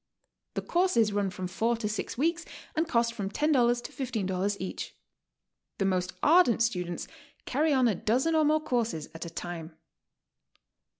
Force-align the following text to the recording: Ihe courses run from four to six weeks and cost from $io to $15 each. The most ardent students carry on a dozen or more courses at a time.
Ihe 0.57 0.63
courses 0.65 1.13
run 1.13 1.29
from 1.29 1.47
four 1.47 1.77
to 1.77 1.87
six 1.87 2.17
weeks 2.17 2.43
and 2.75 2.87
cost 2.89 3.13
from 3.13 3.27
$io 3.29 3.75
to 3.83 3.91
$15 3.91 4.57
each. 4.59 4.97
The 5.77 5.85
most 5.85 6.13
ardent 6.23 6.63
students 6.63 7.07
carry 7.45 7.71
on 7.71 7.87
a 7.87 7.93
dozen 7.93 8.33
or 8.33 8.43
more 8.43 8.63
courses 8.63 9.09
at 9.13 9.25
a 9.27 9.29
time. 9.29 9.77